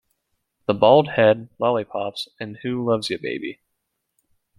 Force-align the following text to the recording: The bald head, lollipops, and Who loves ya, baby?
The 0.65 0.73
bald 0.73 1.09
head, 1.09 1.49
lollipops, 1.59 2.27
and 2.39 2.57
Who 2.63 2.83
loves 2.83 3.11
ya, 3.11 3.17
baby? 3.21 3.59